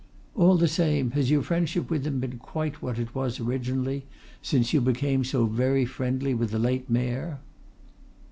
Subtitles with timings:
[0.33, 4.07] "All the same, has your friendship with him been quite what it was originally,
[4.41, 7.37] since you became so very friendly with the late Mayor?"